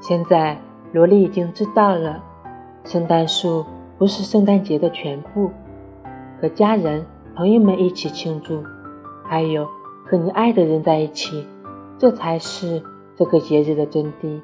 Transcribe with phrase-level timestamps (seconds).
[0.00, 0.58] 现在
[0.92, 2.22] 萝莉已经知道了，
[2.84, 3.64] 圣诞树
[3.98, 5.50] 不是圣诞节的全部，
[6.40, 7.04] 和家人
[7.36, 8.64] 朋友们一起庆祝，
[9.24, 9.68] 还有
[10.06, 11.46] 和你爱的人在一起，
[11.98, 12.82] 这才是
[13.14, 14.40] 这个节日的真谛。